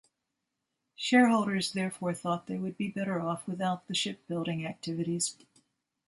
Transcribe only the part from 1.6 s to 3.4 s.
therefore thought they would be better